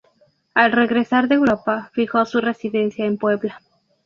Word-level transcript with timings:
Al 0.55 0.71
regresar 0.71 1.27
de 1.27 1.35
Europa, 1.35 1.91
fijó 1.93 2.25
su 2.25 2.41
residencia 2.41 3.05
en 3.05 3.19
Puebla. 3.19 3.59